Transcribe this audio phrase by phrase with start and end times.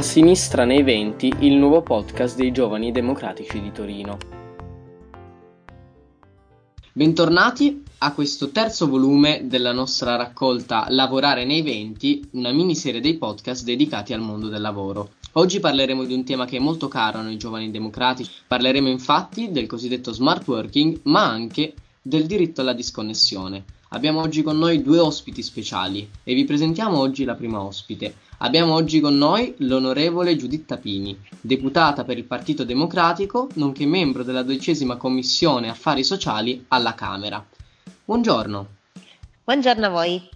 [0.00, 4.16] A Sinistra nei Venti, il nuovo podcast dei Giovani Democratici di Torino.
[6.90, 13.62] Bentornati a questo terzo volume della nostra raccolta Lavorare nei Venti, una miniserie dei podcast
[13.62, 15.10] dedicati al mondo del lavoro.
[15.32, 19.50] Oggi parleremo di un tema che è molto caro a noi giovani democratici, parleremo infatti
[19.50, 23.64] del cosiddetto smart working, ma anche del diritto alla disconnessione.
[23.90, 28.14] Abbiamo oggi con noi due ospiti speciali e vi presentiamo oggi la prima ospite.
[28.42, 34.42] Abbiamo oggi con noi l'onorevole Giuditta Pini, deputata per il Partito Democratico, nonché membro della
[34.42, 37.44] dodicesima Commissione Affari Sociali alla Camera.
[38.02, 38.66] Buongiorno.
[39.44, 40.26] Buongiorno a voi.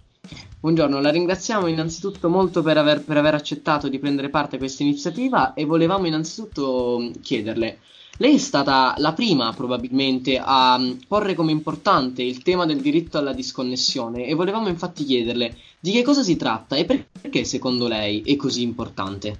[0.59, 4.83] Buongiorno, la ringraziamo innanzitutto molto per aver, per aver accettato di prendere parte a questa
[4.83, 7.79] iniziativa e volevamo innanzitutto chiederle
[8.17, 13.17] lei è stata la prima probabilmente a mm, porre come importante il tema del diritto
[13.17, 18.21] alla disconnessione e volevamo infatti chiederle di che cosa si tratta e perché secondo lei
[18.21, 19.39] è così importante.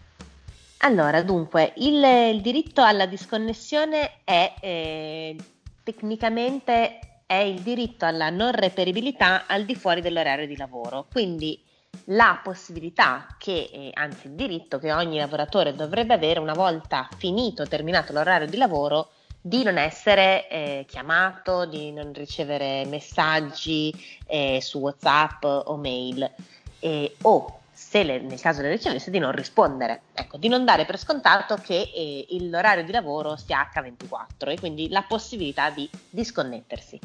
[0.79, 5.35] Allora, dunque, il, il diritto alla disconnessione è eh,
[5.81, 11.59] tecnicamente è il diritto alla non reperibilità al di fuori dell'orario di lavoro, quindi
[12.05, 17.67] la possibilità che, eh, anzi il diritto che ogni lavoratore dovrebbe avere una volta finito,
[17.67, 19.09] terminato l'orario di lavoro,
[19.41, 23.93] di non essere eh, chiamato, di non ricevere messaggi
[24.25, 26.29] eh, su WhatsApp o mail,
[27.23, 30.97] o se le, nel caso le ricevesse di non rispondere, ecco, di non dare per
[30.97, 36.97] scontato che eh, l'orario di lavoro sia H24 e quindi la possibilità di disconnettersi.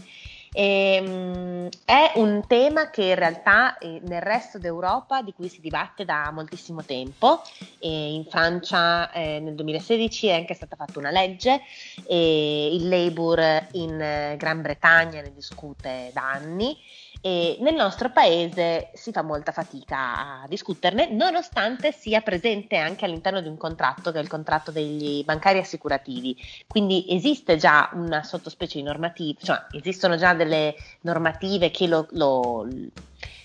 [0.53, 5.61] E, um, è un tema che in realtà eh, nel resto d'Europa di cui si
[5.61, 7.43] dibatte da moltissimo tempo.
[7.79, 11.61] E in Francia eh, nel 2016 è anche stata fatta una legge,
[12.09, 16.77] il Labour in eh, Gran Bretagna ne discute da anni
[17.23, 23.43] e nel nostro paese si fa molta fatica a discuterne, nonostante sia presente anche all'interno
[23.43, 26.37] di un contratto, che è il contratto degli bancari assicurativi.
[26.67, 32.67] Quindi esiste già una sottospecie di normativa, cioè esistono già delle normative che lo, lo,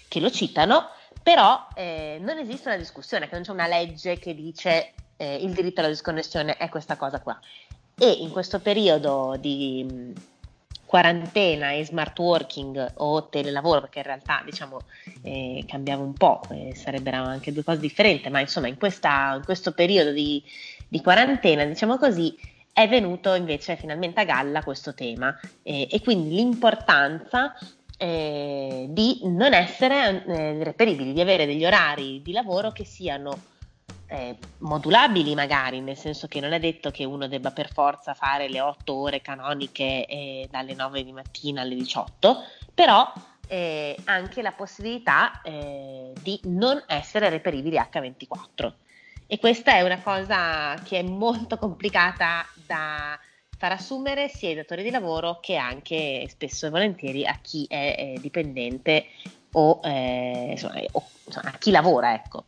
[0.08, 0.90] che lo citano,
[1.22, 5.54] però eh, non esiste una discussione, che non c'è una legge che dice eh, il
[5.54, 7.38] diritto alla disconnessione è questa cosa qua.
[7.98, 10.14] E in questo periodo di
[10.96, 14.80] quarantena e smart working o telelavoro, perché in realtà diciamo
[15.24, 19.44] eh, cambiava un po', eh, sarebbero anche due cose differenti, ma insomma in, questa, in
[19.44, 20.42] questo periodo di,
[20.88, 22.34] di, quarantena, diciamo così,
[22.72, 27.54] è venuto invece finalmente a galla questo tema eh, e quindi l'importanza
[27.98, 33.38] eh, di non essere eh, reperibili, di avere degli orari di lavoro che siano
[34.16, 38.48] eh, modulabili magari, nel senso che non è detto che uno debba per forza fare
[38.48, 42.44] le 8 ore canoniche eh, dalle 9 di mattina alle 18,
[42.74, 43.12] però
[43.48, 48.72] eh, anche la possibilità eh, di non essere reperibili H24.
[49.28, 53.20] E questa è una cosa che è molto complicata da
[53.58, 57.96] far assumere sia ai datori di lavoro che anche spesso e volentieri a chi è
[57.98, 59.08] eh, dipendente
[59.54, 62.46] o, eh, insomma, o insomma, a chi lavora, ecco.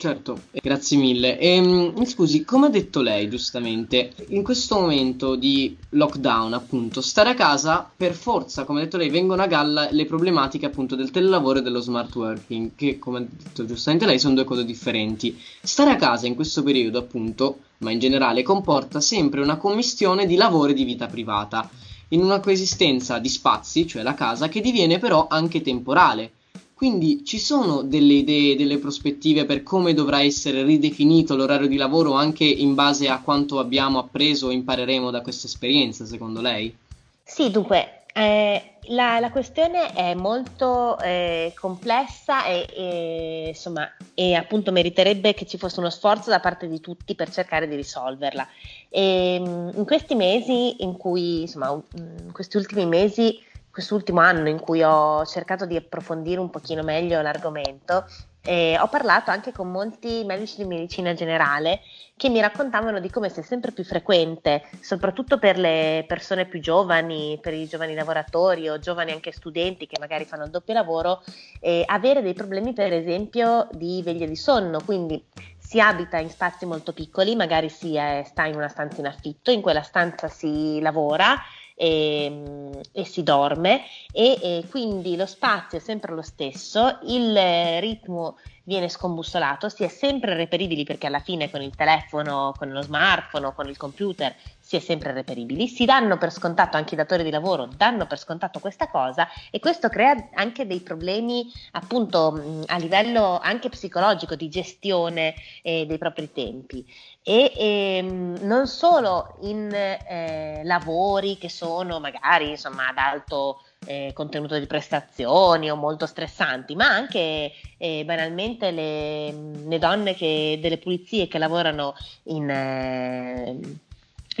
[0.00, 1.38] Certo, grazie mille.
[1.38, 7.02] E, ehm, mi scusi, come ha detto lei giustamente, in questo momento di lockdown, appunto,
[7.02, 10.96] stare a casa per forza, come ha detto lei, vengono a galla le problematiche appunto
[10.96, 14.64] del telelavoro e dello smart working, che come ha detto giustamente lei sono due cose
[14.64, 15.38] differenti.
[15.60, 20.36] Stare a casa in questo periodo, appunto, ma in generale, comporta sempre una commistione di
[20.36, 21.68] lavoro e di vita privata,
[22.08, 26.32] in una coesistenza di spazi, cioè la casa, che diviene però anche temporale
[26.80, 32.14] quindi ci sono delle idee, delle prospettive per come dovrà essere ridefinito l'orario di lavoro
[32.14, 36.74] anche in base a quanto abbiamo appreso o impareremo da questa esperienza, secondo lei?
[37.22, 44.72] Sì, dunque, eh, la, la, questione è molto eh, complessa e, e, insomma, e appunto
[44.72, 48.48] meriterebbe che ci fosse uno sforzo da parte di tutti per cercare di risolverla.
[48.88, 53.38] E, in questi mesi in cui, insomma, in questi ultimi mesi
[53.70, 58.06] quest'ultimo anno in cui ho cercato di approfondire un pochino meglio l'argomento,
[58.42, 61.80] eh, ho parlato anche con molti medici di medicina generale
[62.16, 67.38] che mi raccontavano di come sia sempre più frequente, soprattutto per le persone più giovani,
[67.40, 71.22] per i giovani lavoratori o giovani anche studenti che magari fanno il doppio lavoro,
[71.60, 75.22] eh, avere dei problemi per esempio di veglia di sonno, quindi
[75.58, 79.50] si abita in spazi molto piccoli, magari si è, sta in una stanza in affitto,
[79.50, 81.36] in quella stanza si lavora
[81.80, 83.82] e, ehm, e si dorme
[84.12, 89.88] e, e, quindi lo spazio è sempre lo stesso, il ritmo viene scombussolato, si è
[89.88, 94.76] sempre reperibili perché alla fine con il telefono, con lo smartphone, con il computer si
[94.76, 98.60] è sempre reperibili, si danno per scontato anche i datori di lavoro, danno per scontato
[98.60, 105.34] questa cosa e questo crea anche dei problemi appunto a livello anche psicologico di gestione
[105.62, 106.86] eh, dei propri tempi.
[107.22, 114.58] E ehm, non solo in eh, lavori che sono magari insomma ad alto eh, contenuto
[114.58, 119.32] di prestazioni o molto stressanti, ma anche eh, banalmente le,
[119.66, 121.94] le, donne che, delle pulizie che lavorano
[122.24, 123.58] in, eh,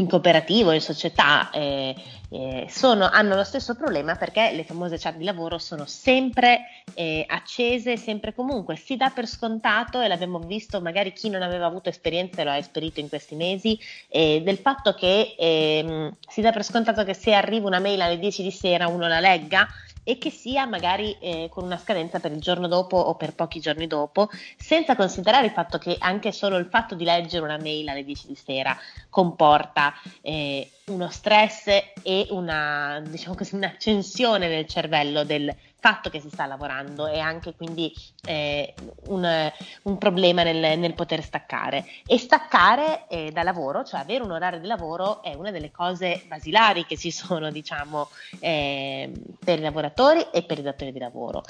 [0.00, 1.94] in cooperativo, in società, eh,
[2.30, 6.62] eh, sono, hanno lo stesso problema perché le famose chat di lavoro sono sempre
[6.94, 8.76] eh, accese, sempre comunque.
[8.76, 12.56] Si dà per scontato, e l'abbiamo visto, magari chi non aveva avuto esperienze lo ha
[12.56, 17.34] esperito in questi mesi, eh, del fatto che ehm, si dà per scontato che se
[17.34, 19.68] arriva una mail alle 10 di sera uno la legga
[20.10, 23.60] e che sia magari eh, con una scadenza per il giorno dopo o per pochi
[23.60, 27.86] giorni dopo, senza considerare il fatto che anche solo il fatto di leggere una mail
[27.86, 28.76] alle 10 di sera
[29.08, 31.66] comporta eh, uno stress
[32.02, 37.54] e una, diciamo così, un'accensione nel cervello del fatto che si sta lavorando e anche
[37.56, 37.92] quindi
[38.26, 38.74] eh,
[39.06, 39.52] un,
[39.82, 41.86] un, problema nel, nel, poter staccare.
[42.06, 46.22] E staccare eh, da lavoro, cioè avere un orario di lavoro, è una delle cose
[46.28, 48.10] basilari che ci sono, diciamo,
[48.40, 49.10] eh,
[49.42, 51.42] per i lavoratori e per i datori di lavoro.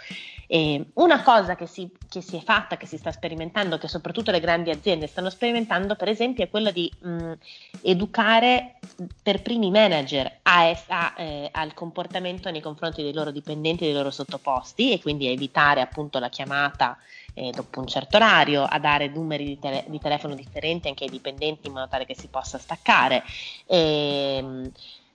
[0.95, 4.41] una cosa che si, che si, è fatta, che si sta sperimentando, che soprattutto le
[4.41, 7.33] grandi aziende stanno sperimentando, per esempio, è quella di mh,
[7.83, 8.79] educare
[9.23, 13.95] per primi i manager a, a, eh, al comportamento nei confronti dei loro dipendenti, dei
[13.95, 16.99] loro sottoposti e quindi a evitare appunto la chiamata
[17.35, 21.11] eh, dopo un certo orario, a dare numeri di, tele- di, telefono differenti anche ai
[21.11, 23.23] dipendenti in modo tale che si possa staccare.
[23.67, 24.71] E, ehm,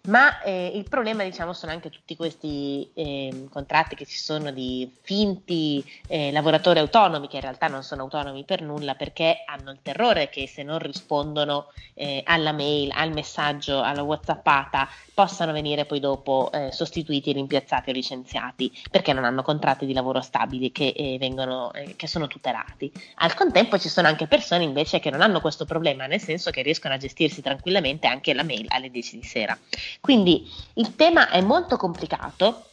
[0.07, 4.91] ma eh, il problema diciamo sono anche tutti questi eh, contratti che ci sono di
[5.01, 9.79] finti eh, lavoratori autonomi che in realtà non sono autonomi per nulla perché hanno il
[9.81, 15.99] terrore che se non rispondono eh, alla mail, al messaggio, alla whatsappata possano venire poi
[15.99, 21.17] dopo eh, sostituiti, rimpiazzati o licenziati perché non hanno contratti di lavoro stabili che, eh,
[21.19, 22.91] vengono, che sono tutelati.
[23.15, 26.61] Al contempo ci sono anche persone invece che non hanno questo problema nel senso che
[26.61, 29.57] riescono a gestirsi tranquillamente anche la mail alle 10 di sera.
[29.99, 32.65] Quindi il tema è molto complicato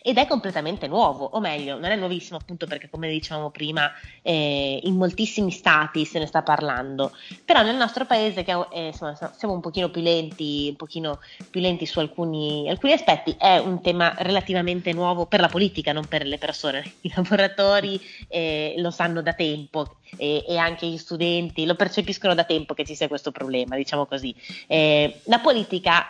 [0.00, 4.80] ed è completamente nuovo, o meglio, non è nuovissimo appunto perché come dicevamo prima eh,
[4.84, 7.12] in moltissimi stati se ne sta parlando,
[7.44, 11.18] però nel nostro paese che è, insomma, siamo un pochino più lenti, un pochino
[11.50, 16.06] più lenti su alcuni, alcuni, aspetti, è un tema relativamente nuovo per la politica, non
[16.06, 16.90] per le persone.
[17.02, 22.44] I lavoratori eh, lo sanno da tempo e, e, anche gli studenti lo percepiscono da
[22.44, 24.34] tempo che ci sia questo problema, diciamo così.
[24.68, 26.06] Eh, la politica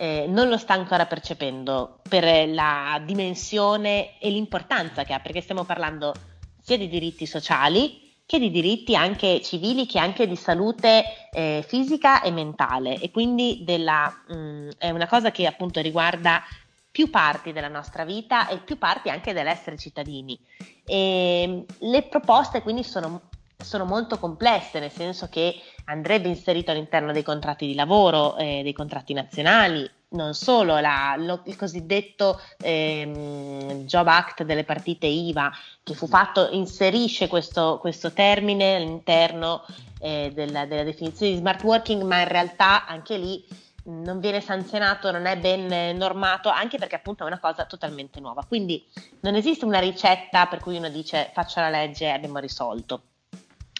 [0.00, 5.64] eh, non lo sta ancora percependo per la dimensione e l'importanza che ha, perché stiamo
[5.64, 6.14] parlando
[6.62, 11.02] sia di diritti sociali che di diritti anche civili, che anche di salute
[11.32, 16.44] eh, fisica e mentale e quindi della, mh, mm, è una cosa che appunto riguarda
[16.90, 20.38] più parti della nostra vita e più parti anche dell'essere cittadini.
[20.84, 23.22] E le proposte quindi sono
[23.60, 28.72] sono molto complesse, nel senso che andrebbe inserito all'interno dei contratti di lavoro, eh, dei
[28.72, 35.50] contratti nazionali, non solo la, lo, il cosiddetto ehm, Job Act delle partite IVA
[35.82, 39.64] che fu fatto, inserisce questo, questo termine all'interno
[40.00, 43.44] eh, della, della definizione di smart working, ma in realtà anche lì
[43.84, 48.44] non viene sanzionato, non è ben normato, anche perché appunto è una cosa totalmente nuova.
[48.46, 48.84] Quindi
[49.20, 53.00] non esiste una ricetta per cui uno dice faccio la legge e abbiamo risolto.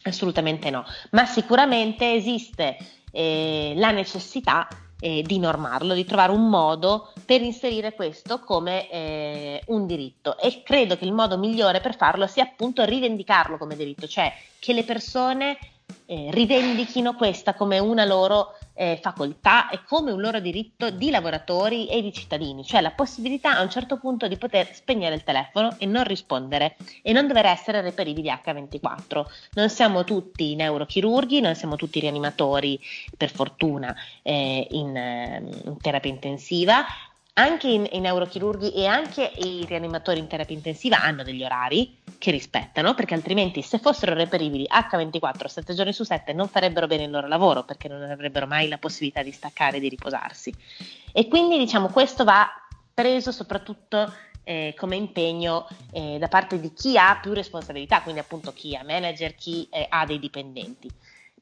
[0.05, 2.77] Assolutamente no, ma sicuramente esiste
[3.11, 4.69] eh, la necessità
[5.01, 10.39] eh, di normarlo, di trovare un modo per inserire questo come eh, un diritto.
[10.39, 14.73] E credo che il modo migliore per farlo sia appunto rivendicarlo come diritto, cioè che
[14.73, 15.59] le persone
[16.11, 21.87] eh, rivendichino questa come una loro eh, facoltà e come un loro diritto di lavoratori
[21.87, 25.77] e di cittadini, cioè la possibilità a un certo punto di poter spegnere il telefono
[25.79, 29.25] e non rispondere e non dover essere reperibili H24.
[29.53, 32.81] Non siamo tutti neurochirurghi, non siamo tutti rianimatori,
[33.15, 36.87] per fortuna, eh, in, eh, in terapia intensiva,
[37.39, 42.33] anche i, i neurochirurghi e anche i rianimatori in terapia intensiva hanno degli orari che
[42.33, 47.11] rispettano, perché altrimenti se fossero reperibili H24 7 giorni su 7 non farebbero bene il
[47.11, 50.53] loro lavoro, perché non avrebbero mai la possibilità di staccare e di riposarsi.
[51.13, 52.49] E quindi diciamo questo va
[52.93, 58.53] preso soprattutto eh, come impegno eh, da parte di chi ha più responsabilità, quindi appunto
[58.53, 60.91] chi ha manager, chi eh, ha dei dipendenti.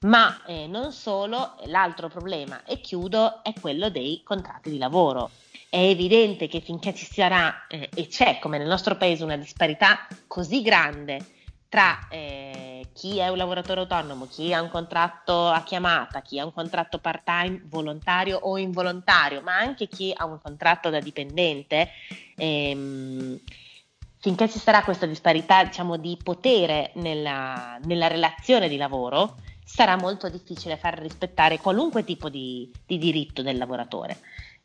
[0.00, 5.30] Ma eh, non solo, l'altro problema, e chiudo, è quello dei contratti di lavoro
[5.68, 10.06] è evidente che finché ci sarà eh, e c'è come nel nostro paese una disparità
[10.26, 11.34] così grande
[11.68, 16.44] tra eh, chi è un lavoratore autonomo, chi ha un contratto a chiamata, chi ha
[16.44, 21.90] un contratto part-time volontario o involontario, ma anche chi ha un contratto da dipendente,
[22.36, 23.38] ehm,
[24.18, 30.28] finché ci sarà questa disparità diciamo, di potere nella, nella, relazione di lavoro, sarà molto
[30.30, 34.18] difficile far rispettare qualunque tipo di, di diritto del lavoratore.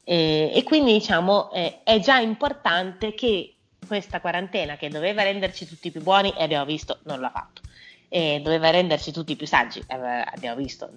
[0.04, 3.56] E, e quindi diciamo, eh, è già importante che
[3.86, 7.62] questa quarantena che doveva renderci tutti più buoni e abbiamo visto non l'ha fatto,
[8.10, 10.90] e doveva renderci tutti più saggi, eh, abbiamo visto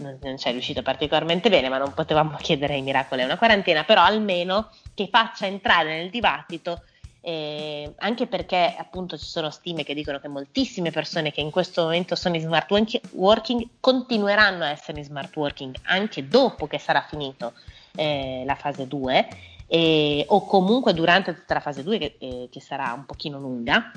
[0.00, 3.84] non, non ci è riuscito particolarmente bene, ma non potevamo chiedere ai miracoli una quarantena,
[3.84, 6.82] però almeno che faccia entrare nel dibattito
[7.22, 11.82] eh, anche perché appunto ci sono stime che dicono che moltissime persone che in questo
[11.82, 12.70] momento sono in smart
[13.10, 17.52] working continueranno a essere in smart working anche dopo che sarà finito
[17.96, 19.28] eh, la fase 2
[19.66, 23.92] eh, o comunque durante tutta la fase 2 che, eh, che sarà un pochino lunga.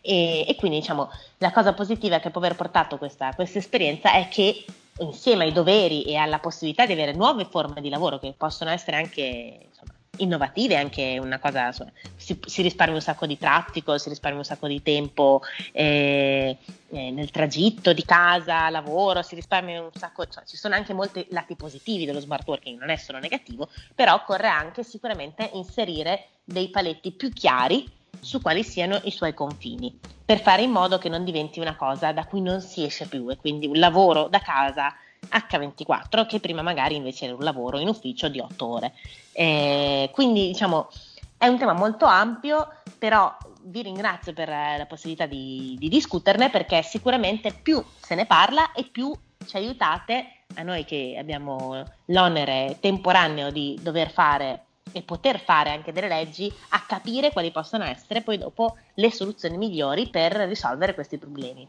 [0.00, 4.28] E, e, quindi diciamo la cosa positiva che può aver portato questa, questa esperienza è
[4.28, 4.64] che
[5.00, 8.96] insieme ai doveri e alla possibilità di avere nuove forme di lavoro che possono essere
[8.96, 14.08] anche insomma, innovative, anche una cosa, insomma, si, si, risparmia un sacco di traffico, si
[14.08, 16.56] risparmia un sacco di tempo eh,
[16.90, 21.26] eh, nel tragitto di casa, lavoro, si risparmia un sacco, cioè, ci sono anche molti
[21.30, 26.68] lati positivi dello smart working, non è solo negativo, però occorre anche sicuramente inserire dei
[26.70, 31.24] paletti più chiari su quali siano i suoi confini, per fare in modo che non
[31.24, 34.94] diventi una cosa da cui non si esce più e quindi un lavoro da casa
[35.30, 38.94] H24 che prima magari invece era un lavoro in ufficio di 8 ore.
[39.32, 40.88] Eh, quindi diciamo
[41.36, 46.82] è un tema molto ampio, però vi ringrazio per la possibilità di, di discuterne perché
[46.82, 49.12] sicuramente più se ne parla e più
[49.46, 55.92] ci aiutate a noi che abbiamo l'onere temporaneo di dover fare e poter fare anche
[55.92, 61.18] delle leggi a capire quali possono essere poi dopo le soluzioni migliori per risolvere questi
[61.18, 61.66] problemi.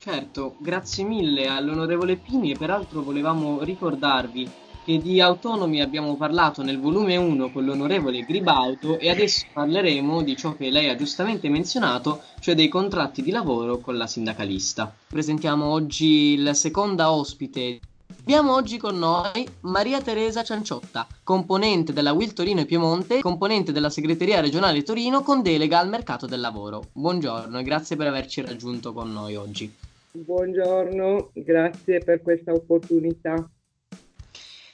[0.00, 4.48] Certo, grazie mille all'onorevole Pini e peraltro volevamo ricordarvi
[4.84, 10.36] che di autonomi abbiamo parlato nel volume 1 con l'onorevole Gribauto e adesso parleremo di
[10.36, 14.94] ciò che lei ha giustamente menzionato, cioè dei contratti di lavoro con la sindacalista.
[15.08, 17.80] Presentiamo oggi la seconda ospite.
[18.20, 23.90] Abbiamo oggi con noi Maria Teresa Cianciotta, componente della Will Torino e Piemonte, componente della
[23.90, 26.84] segreteria regionale Torino con delega al mercato del lavoro.
[26.92, 29.86] Buongiorno e grazie per averci raggiunto con noi oggi.
[30.12, 33.48] Buongiorno, grazie per questa opportunità.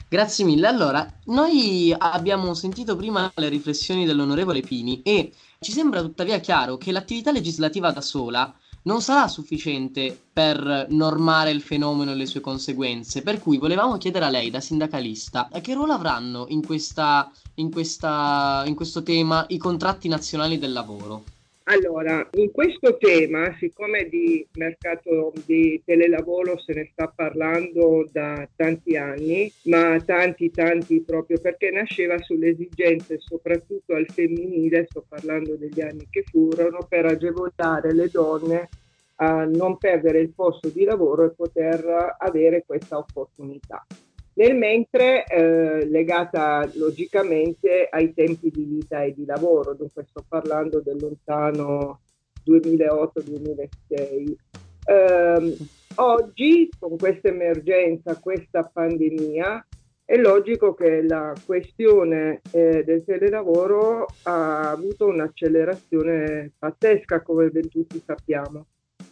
[0.09, 0.69] Grazie mille.
[0.69, 6.93] Allora, noi abbiamo sentito prima le riflessioni dell'onorevole Pini e ci sembra tuttavia chiaro che
[6.93, 13.23] l'attività legislativa da sola non sarà sufficiente per normare il fenomeno e le sue conseguenze,
[13.23, 18.63] per cui volevamo chiedere a lei, da sindacalista, che ruolo avranno in, questa, in, questa,
[18.67, 21.25] in questo tema i contratti nazionali del lavoro?
[21.67, 28.99] Allora, in questo tema, siccome di mercato di telelavoro se ne sta parlando da tanti
[28.99, 35.81] anni, ma tanti tanti proprio perché nasceva sulle esigenze soprattutto al femminile, sto parlando degli
[35.81, 38.69] anni che furono, per agevolare le donne
[39.17, 43.87] a non perdere il posto di lavoro e poter avere questa opportunità
[44.35, 50.81] nel mentre eh, legata logicamente ai tempi di vita e di lavoro, dunque sto parlando
[50.81, 52.01] del lontano
[52.45, 54.35] 2008-2006.
[54.87, 55.57] Eh,
[55.97, 59.67] oggi con questa emergenza, questa pandemia,
[60.07, 68.03] è logico che la questione eh, del telelavoro ha avuto un'accelerazione pazzesca, come ben tutti
[68.05, 68.67] sappiamo,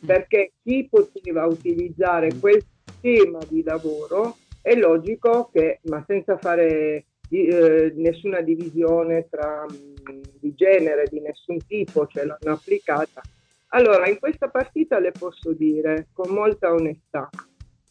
[0.04, 0.06] mm.
[0.06, 7.92] perché chi poteva utilizzare quel sistema di lavoro è logico che, ma senza fare eh,
[7.96, 13.20] nessuna divisione tra, mh, di genere, di nessun tipo, ce l'hanno applicata.
[13.74, 17.28] Allora, in questa partita le posso dire con molta onestà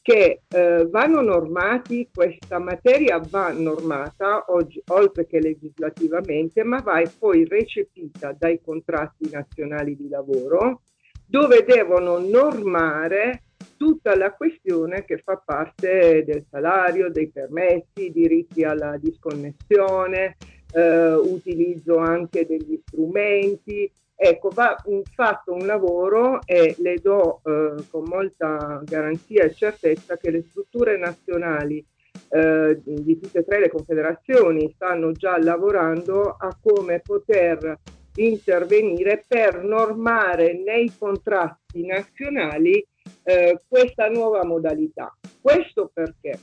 [0.02, 7.46] che eh, vanno normati, questa materia va normata oggi, oltre che legislativamente, ma va poi
[7.46, 10.82] recepita dai contratti nazionali di lavoro,
[11.26, 13.44] dove devono normare
[13.82, 20.38] tutta la questione che fa parte del salario, dei permessi, diritti alla disconnessione,
[20.72, 23.92] eh, utilizzo anche degli strumenti.
[24.16, 24.76] Ecco, va
[25.16, 30.96] fatto un lavoro e le do eh, con molta garanzia e certezza che le strutture
[31.00, 31.84] nazionali
[32.30, 37.80] eh, di tutte e tre le confederazioni stanno già lavorando a come poter
[38.18, 42.86] intervenire per normare nei contratti nazionali
[43.24, 45.16] eh, questa nuova modalità.
[45.40, 46.40] Questo perché?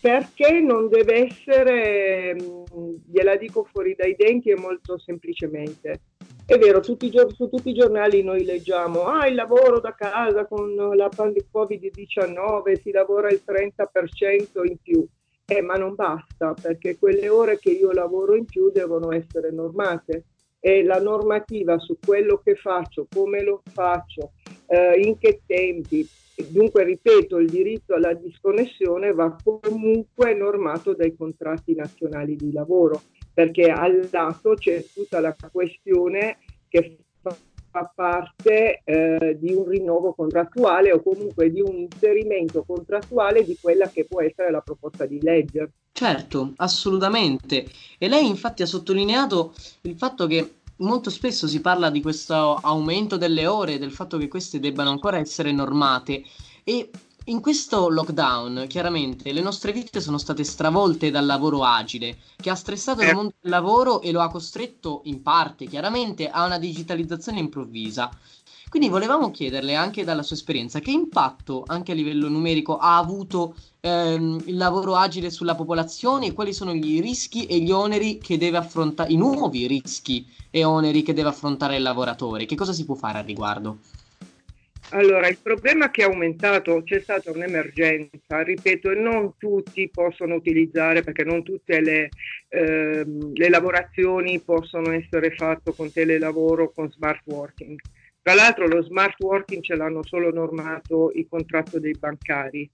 [0.00, 2.34] Perché non deve essere,
[3.06, 6.00] gliela dico fuori dai denti e molto semplicemente,
[6.46, 10.74] È vero, tutti, su tutti i giornali noi leggiamo, ah il lavoro da casa con
[10.74, 15.06] la pandemia Covid-19 si lavora il 30% in più.
[15.44, 20.24] Eh, ma non basta, perché quelle ore che io lavoro in più devono essere normate
[20.60, 24.32] e la normativa su quello che faccio, come lo faccio,
[24.70, 26.08] eh, in che tempi.
[26.48, 33.02] Dunque, ripeto, il diritto alla disconnessione va comunque normato dai contratti nazionali di lavoro,
[33.34, 36.96] perché al lato c'è tutta la questione che
[37.70, 43.88] fa parte eh, di un rinnovo contrattuale o comunque di un inserimento contrattuale di quella
[43.88, 45.72] che può essere la proposta di legge.
[45.92, 47.66] Certo, assolutamente.
[47.98, 53.16] E lei infatti ha sottolineato il fatto che molto spesso si parla di questo aumento
[53.16, 56.22] delle ore, del fatto che queste debbano ancora essere normate
[56.64, 56.90] e
[57.24, 62.54] in questo lockdown, chiaramente, le nostre vite sono state stravolte dal lavoro agile, che ha
[62.54, 63.14] stressato il eh.
[63.14, 68.10] mondo del lavoro e lo ha costretto, in parte, chiaramente, a una digitalizzazione improvvisa.
[68.70, 73.56] Quindi volevamo chiederle anche dalla sua esperienza che impatto anche a livello numerico ha avuto
[73.80, 78.38] ehm, il lavoro agile sulla popolazione e quali sono i rischi e gli oneri che
[78.38, 82.46] deve affrontare, i nuovi rischi e oneri che deve affrontare il lavoratore.
[82.46, 83.78] Che cosa si può fare al riguardo?
[84.90, 91.02] Allora, il problema che è aumentato, c'è stata un'emergenza, ripeto, e non tutti possono utilizzare,
[91.02, 92.10] perché non tutte le,
[92.48, 97.76] eh, le lavorazioni possono essere fatte con telelavoro, con smart working.
[98.22, 102.70] Tra l'altro lo smart working ce l'hanno solo normato il contratto dei bancari,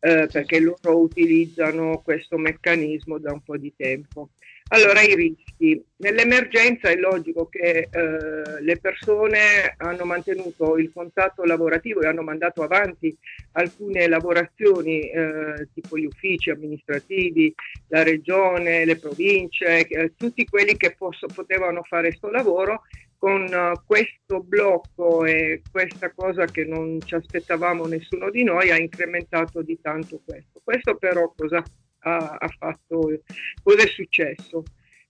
[0.00, 4.30] eh, perché loro utilizzano questo meccanismo da un po' di tempo.
[4.68, 5.84] Allora, i rischi.
[5.96, 12.62] Nell'emergenza è logico che eh, le persone hanno mantenuto il contatto lavorativo e hanno mandato
[12.62, 13.14] avanti
[13.52, 17.54] alcune lavorazioni, eh, tipo gli uffici amministrativi,
[17.88, 22.82] la regione, le province, eh, tutti quelli che posso, potevano fare questo lavoro
[23.22, 28.76] con uh, questo blocco e questa cosa che non ci aspettavamo nessuno di noi ha
[28.76, 30.60] incrementato di tanto questo.
[30.64, 31.62] Questo però cosa
[32.00, 33.20] ha, ha fatto,
[33.62, 34.64] cosa è successo?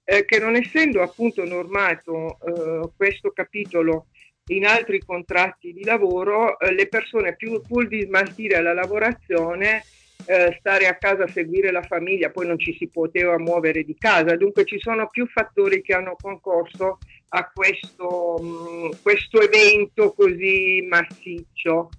[0.04, 4.08] Eh, che non essendo appunto normato eh, questo capitolo
[4.48, 9.84] in altri contratti di lavoro, eh, le persone più, pur di smaltire la lavorazione,
[10.26, 13.96] eh, stare a casa a seguire la famiglia, poi non ci si poteva muovere di
[13.96, 16.98] casa, dunque ci sono più fattori che hanno concorso
[17.34, 21.90] a questo, mh, mm, questo evento così massiccio.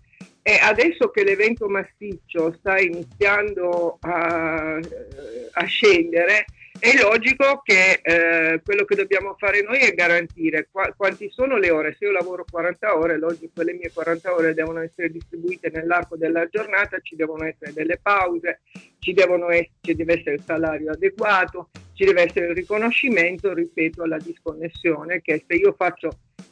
[0.41, 6.45] E adesso che l'evento massiccio sta iniziando a, a scendere,
[6.83, 11.71] è logico che eh, quello che dobbiamo fare noi è garantire qua, quanti sono le
[11.71, 11.95] ore.
[11.97, 16.17] Se io lavoro 40 ore, logico che le mie 40 ore devono essere distribuite nell'arco
[16.17, 18.61] della giornata, ci devono essere delle pause,
[18.99, 24.17] ci, essere, ci deve essere il salario adeguato, ci deve essere il riconoscimento, ripeto, alla
[24.17, 26.09] disconnessione, che se io faccio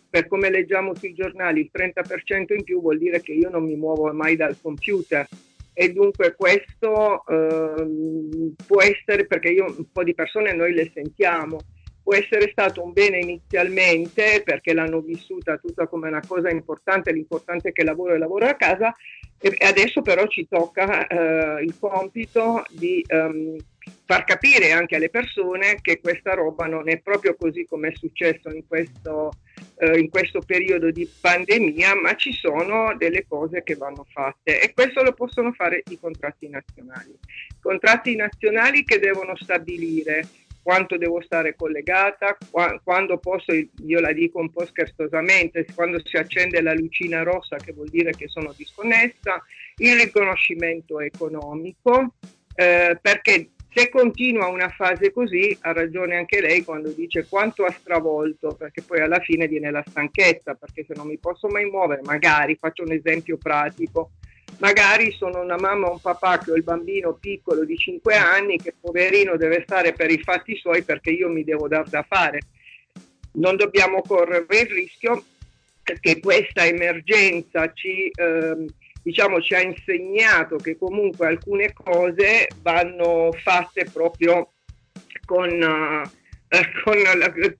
[0.09, 3.75] per come leggiamo sui giornali, il 30% in più vuol dire che io non mi
[3.75, 5.27] muovo mai dal computer.
[5.73, 11.59] E dunque questo eh, può essere, perché io un po' di persone noi le sentiamo,
[12.03, 17.69] può essere stato un bene inizialmente perché l'hanno vissuta tutta come una cosa importante, l'importante
[17.69, 18.93] è che lavoro e lavoro a casa
[19.39, 23.55] e adesso però ci tocca eh, il compito di um,
[24.05, 28.49] far capire anche alle persone che questa roba non è proprio così come è successo
[28.49, 29.31] in questo,
[29.77, 34.73] eh, in questo periodo di pandemia, ma ci sono delle cose che vanno fatte e
[34.73, 37.17] questo lo possono fare i contratti nazionali.
[37.59, 40.27] Contratti nazionali che devono stabilire
[40.61, 42.37] quanto devo stare collegata,
[42.83, 47.73] quando posso, io la dico un po' scherzosamente, quando si accende la lucina rossa che
[47.73, 49.43] vuol dire che sono disconnessa,
[49.77, 52.13] il riconoscimento economico,
[52.53, 57.71] eh, perché se continua una fase così, ha ragione anche lei quando dice quanto ha
[57.71, 62.01] stravolto, perché poi alla fine viene la stanchezza, perché se non mi posso mai muovere,
[62.03, 64.11] magari faccio un esempio pratico,
[64.57, 68.57] magari sono una mamma o un papà che ho il bambino piccolo di 5 anni
[68.57, 72.39] che poverino deve stare per i fatti suoi perché io mi devo dar da fare.
[73.33, 75.23] Non dobbiamo correre il rischio
[75.81, 78.11] che questa emergenza ci...
[78.13, 78.65] Eh,
[79.01, 84.53] diciamo, ci ha insegnato che comunque alcune cose vanno fatte proprio
[85.25, 86.07] con, uh,
[86.83, 87.55] con uh,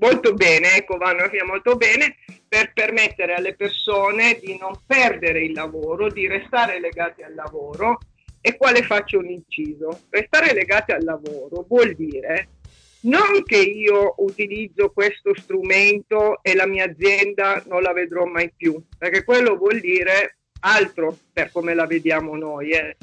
[0.00, 2.16] molto bene, ecco, vanno via molto bene
[2.48, 7.98] per permettere alle persone di non perdere il lavoro, di restare legati al lavoro.
[8.40, 10.04] E quale faccio un inciso?
[10.10, 12.48] Restare legati al lavoro vuol dire
[13.00, 18.82] non che io utilizzo questo strumento e la mia azienda non la vedrò mai più,
[18.96, 22.70] perché quello vuol dire altro per come la vediamo noi.
[22.70, 22.96] Eh.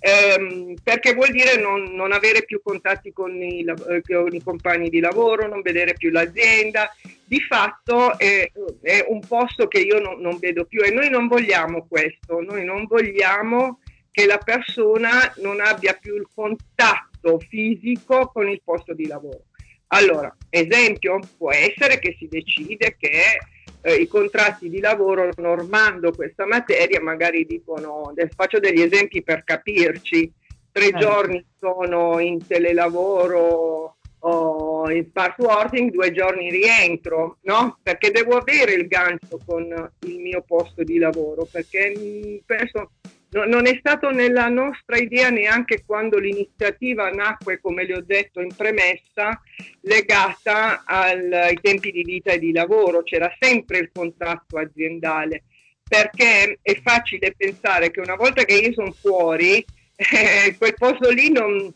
[0.00, 4.88] Ehm, perché vuol dire non, non, avere più contatti con i, eh, con i, compagni
[4.90, 10.20] di lavoro, non vedere più l'azienda, di fatto è, è un posto che io non,
[10.20, 13.80] non, vedo più e noi non vogliamo questo, noi non vogliamo
[14.12, 19.47] che la persona non abbia più il contatto fisico con il posto di lavoro.
[19.88, 23.40] Allora, esempio, può essere che si decide che
[23.80, 30.30] eh, i contratti di lavoro normando questa materia magari dicono, faccio degli esempi per capirci,
[30.70, 30.98] tre eh.
[30.98, 37.78] giorni sono in telelavoro o in smart working, due giorni rientro, no?
[37.82, 39.64] Perché devo avere il gancio con
[40.06, 42.90] il mio posto di lavoro, perché penso
[43.30, 48.40] no, non è stato nella nostra idea neanche quando l'iniziativa nacque, come le ho detto
[48.40, 49.40] in premessa,
[49.82, 55.44] legata ai tempi di vita e di lavoro, c'era sempre il contratto aziendale,
[55.86, 59.64] perché è facile pensare che una volta che io sono fuori,
[59.96, 61.72] eh, quel posto lì non,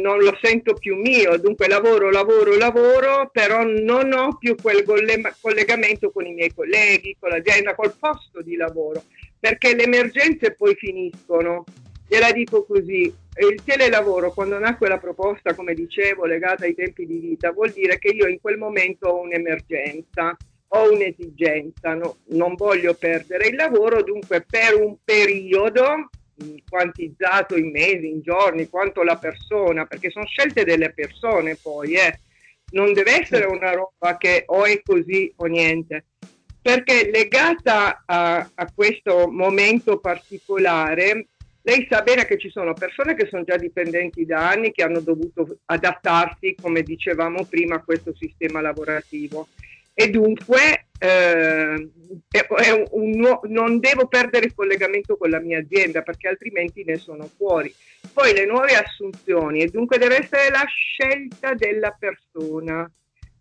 [0.00, 6.10] non lo sento più mio, dunque lavoro, lavoro, lavoro, però non ho più quel collegamento
[6.10, 9.04] con i miei colleghi, con l'azienda, col posto di lavoro
[9.42, 11.64] perché le emergenze poi finiscono.
[12.06, 17.18] Gliela dico così, il telelavoro quando nacque la proposta, come dicevo, legata ai tempi di
[17.18, 20.36] vita, vuol dire che io in quel momento ho un'emergenza,
[20.68, 22.18] ho un'esigenza, no?
[22.26, 26.08] non voglio perdere il lavoro, dunque per un periodo
[26.68, 32.16] quantizzato in mesi, in giorni, quanto la persona, perché sono scelte delle persone poi, eh.
[32.74, 36.04] non deve essere una roba che o è così o niente
[36.62, 41.26] perché legata a, a, questo momento particolare,
[41.62, 45.00] lei sa bene che ci sono persone che sono già dipendenti da anni, che hanno
[45.00, 49.48] dovuto adattarsi, come dicevamo prima, a questo sistema lavorativo.
[49.92, 51.88] E dunque eh,
[52.30, 57.28] è un, non devo perdere il collegamento con la mia azienda perché altrimenti ne sono
[57.36, 57.74] fuori.
[58.12, 62.88] Poi le nuove assunzioni e dunque deve essere la scelta della persona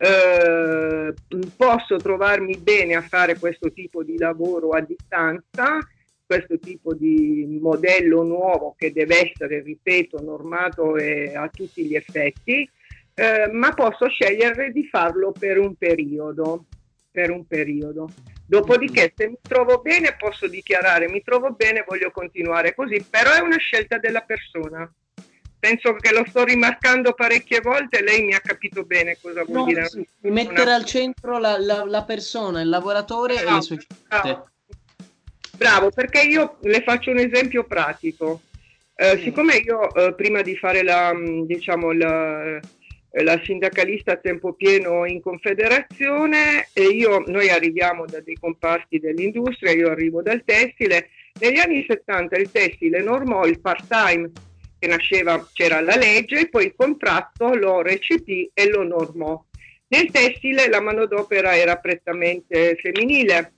[0.04, 1.14] eh,
[1.56, 5.78] posso trovarmi bene a fare questo tipo di lavoro a distanza,
[6.26, 12.68] questo tipo di modello nuovo che deve essere, ripeto, normato a tutti gli effetti,
[13.14, 16.66] eh, ma posso scegliere di farlo per un periodo.
[17.12, 18.10] Per un periodo.
[18.48, 23.40] Dopodiché, se mi trovo bene, posso dichiarare mi trovo bene, voglio continuare così, però è
[23.40, 24.90] una scelta della persona
[25.62, 29.66] penso che lo sto rimarcando parecchie volte, lei mi ha capito bene cosa vuol no,
[29.66, 29.88] dire.
[29.88, 30.76] Sì, mettere una...
[30.76, 34.00] al centro la, la, la, persona, il lavoratore bravo, e le sue scelte.
[34.08, 34.50] Bravo.
[35.56, 35.90] bravo.
[35.92, 38.42] perché io le faccio un esempio pratico.
[38.96, 39.24] Eh, sì.
[39.26, 41.14] Siccome io eh, prima di fare la,
[41.46, 42.60] diciamo, la,
[43.24, 49.74] la, sindacalista a tempo pieno in confederazione, e io, noi arriviamo da dei comparti dell'industria,
[49.74, 54.32] io arrivo dal tessile, negli anni 70 il tessile normò il part-time
[54.82, 59.40] che nasceva, c'era la legge, poi il contratto lo recepì e lo normò.
[59.90, 63.54] Nel tessile la manodopera era prettamente femminile,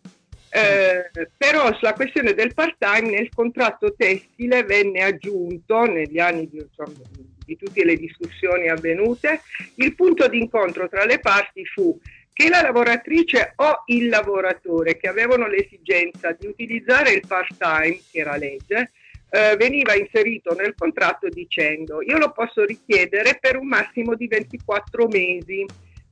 [0.49, 7.07] eh, però sulla questione del part-time nel contratto tessile venne aggiunto negli anni di, insomma,
[7.45, 9.39] di tutte le discussioni avvenute,
[9.75, 11.97] il punto d'incontro tra le parti fu
[12.33, 18.35] che la lavoratrice o il lavoratore che avevano l'esigenza di utilizzare il part-time, che era
[18.35, 18.91] legge,
[19.35, 25.07] eh, veniva inserito nel contratto dicendo io lo posso richiedere per un massimo di 24
[25.07, 25.65] mesi.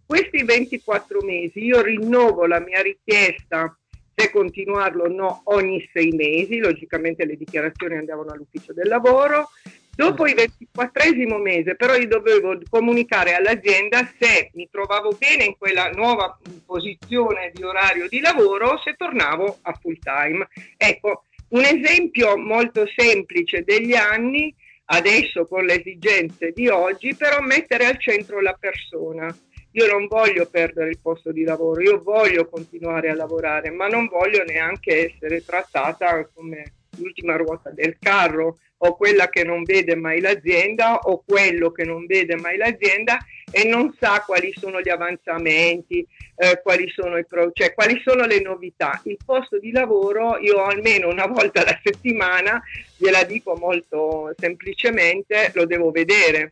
[0.04, 3.78] Questi 24 mesi io rinnovo la mia richiesta
[4.16, 9.50] se continuarlo o no ogni sei mesi, logicamente le dichiarazioni andavano all'ufficio del lavoro.
[9.94, 15.90] Dopo il 24 mese però io dovevo comunicare all'azienda se mi trovavo bene in quella
[15.90, 20.48] nuova posizione di orario di lavoro o se tornavo a full time.
[20.76, 24.54] Ecco, un esempio molto semplice degli anni,
[24.86, 29.34] adesso con le esigenze di oggi, però mettere al centro la persona.
[29.74, 34.08] Io non voglio perdere il posto di lavoro, io voglio continuare a lavorare, ma non
[34.08, 40.20] voglio neanche essere trattata come l'ultima ruota del carro o quella che non vede mai
[40.20, 46.06] l'azienda o quello che non vede mai l'azienda e non sa quali sono gli avanzamenti,
[46.36, 49.00] eh, quali, sono i pro- cioè, quali sono le novità.
[49.06, 52.62] Il posto di lavoro io almeno una volta alla settimana,
[52.98, 56.52] gliela dico molto semplicemente, lo devo vedere.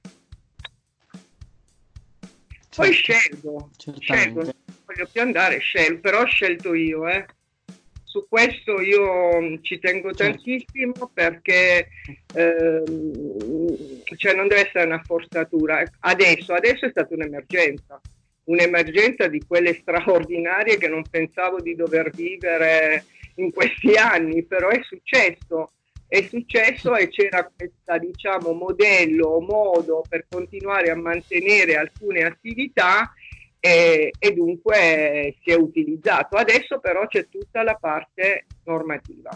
[2.76, 4.54] Poi certo, scelgo, scelgo, non
[4.86, 7.26] voglio più andare, scelgo, però ho scelto io, eh
[8.10, 10.42] su questo io mm, ci tengo certo.
[10.42, 11.90] tantissimo perché
[12.34, 15.84] ehm, cioè non deve essere una forzatura.
[16.00, 18.02] Adesso, adesso è stata un'emergenza,
[18.46, 24.82] un'emergenza di quelle straordinarie che non pensavo di dover vivere in questi anni, però è
[24.82, 25.72] successo.
[26.08, 33.14] È successo e c'era questo diciamo, modello o modo per continuare a mantenere alcune attività
[33.60, 36.38] e, e, dunque si è utilizzato.
[36.38, 39.30] Adesso però c'è tutta la parte normativa.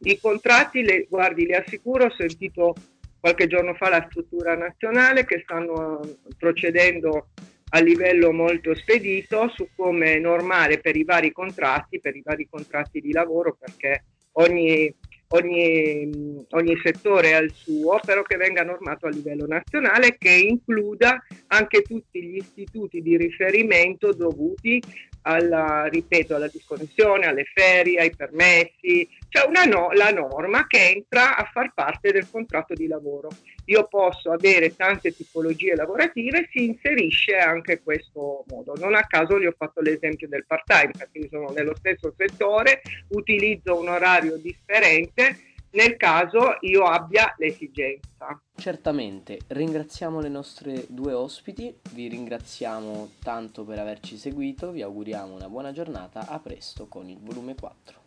[0.00, 2.74] I contratti, le, guardi, li assicuro, ho sentito
[3.20, 6.00] qualche giorno fa la struttura nazionale che stanno
[6.38, 7.28] procedendo
[7.70, 12.46] a livello molto spedito su come è normale per i vari contratti, per i vari
[12.48, 14.94] contratti di lavoro, perché ogni
[15.28, 21.22] ogni, ogni settore ha il suo, però che venga normato a livello nazionale che includa
[21.48, 24.80] anche tutti gli istituti di riferimento dovuti
[25.26, 31.36] alla, ripeto, alla disconnessione, alle ferie, ai permessi, c'è una no, la norma che entra
[31.36, 33.28] a far parte del contratto di lavoro.
[33.66, 38.74] Io posso avere tante tipologie lavorative, si inserisce anche questo modo.
[38.76, 43.78] Non a caso gli ho fatto l'esempio del part-time, perché sono nello stesso settore, utilizzo
[43.78, 48.40] un orario differente nel caso io abbia l'esigenza.
[48.54, 55.48] Certamente, ringraziamo le nostre due ospiti, vi ringraziamo tanto per averci seguito, vi auguriamo una
[55.48, 58.05] buona giornata, a presto con il volume 4.